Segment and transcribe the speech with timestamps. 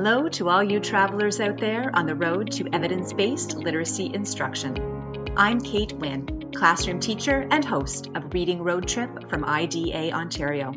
[0.00, 5.26] Hello to all you travelers out there on the road to evidence based literacy instruction.
[5.36, 10.72] I'm Kate Winn, classroom teacher and host of Reading Road Trip from IDA Ontario.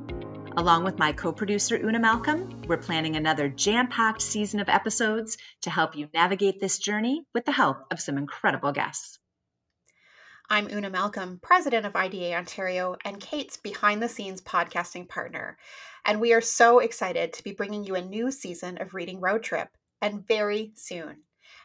[0.58, 5.38] Along with my co producer Una Malcolm, we're planning another jam packed season of episodes
[5.62, 9.20] to help you navigate this journey with the help of some incredible guests.
[10.52, 15.58] I'm Una Malcolm, president of IDA Ontario and Kate's behind the scenes podcasting partner.
[16.04, 19.44] And we are so excited to be bringing you a new season of Reading Road
[19.44, 19.70] Trip,
[20.02, 21.22] and very soon.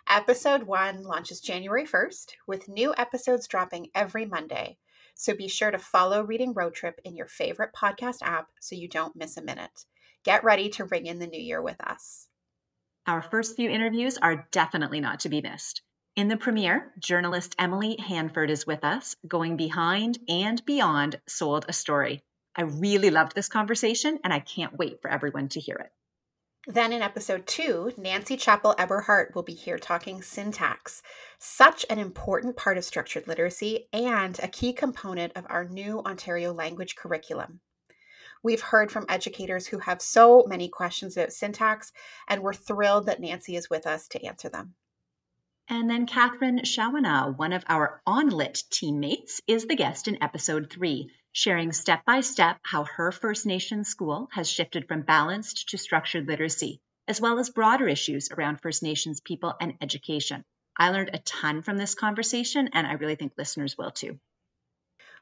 [0.08, 4.78] Episode 1 launches January 1st, with new episodes dropping every Monday.
[5.16, 8.88] So be sure to follow Reading Road Trip in your favorite podcast app so you
[8.88, 9.84] don't miss a minute.
[10.22, 12.28] Get ready to ring in the new year with us.
[13.04, 15.82] Our first few interviews are definitely not to be missed.
[16.16, 21.74] In the premiere, journalist Emily Hanford is with us, going behind and beyond Sold a
[21.74, 22.24] Story.
[22.56, 25.92] I really loved this conversation and I can't wait for everyone to hear it.
[26.72, 31.02] Then in episode two, Nancy Chhabra Eberhardt will be here talking syntax,
[31.38, 36.54] such an important part of structured literacy and a key component of our new Ontario
[36.54, 37.60] language curriculum.
[38.42, 41.92] We've heard from educators who have so many questions about syntax,
[42.26, 44.76] and we're thrilled that Nancy is with us to answer them.
[45.68, 51.10] And then Catherine Shawana, one of our OnLit teammates, is the guest in episode three,
[51.32, 56.28] sharing step by step how her First Nations school has shifted from balanced to structured
[56.28, 60.44] literacy, as well as broader issues around First Nations people and education.
[60.76, 64.20] I learned a ton from this conversation, and I really think listeners will too.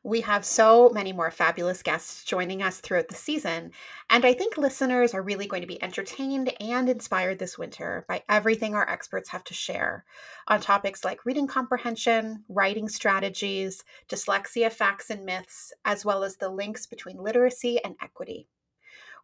[0.06, 3.72] We have so many more fabulous guests joining us throughout the season,
[4.10, 8.22] and I think listeners are really going to be entertained and inspired this winter by
[8.28, 10.04] everything our experts have to share
[10.46, 16.50] on topics like reading comprehension, writing strategies, dyslexia facts and myths, as well as the
[16.50, 18.46] links between literacy and equity.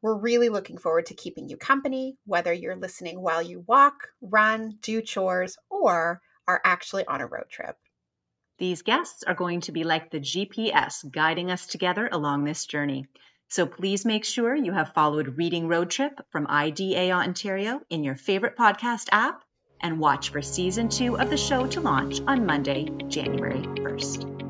[0.01, 4.79] We're really looking forward to keeping you company, whether you're listening while you walk, run,
[4.81, 7.77] do chores, or are actually on a road trip.
[8.61, 13.07] These guests are going to be like the GPS guiding us together along this journey.
[13.49, 18.17] So please make sure you have followed Reading Road Trip from IDA Ontario in your
[18.17, 19.43] favorite podcast app
[19.81, 24.50] and watch for season two of the show to launch on Monday, January 1st.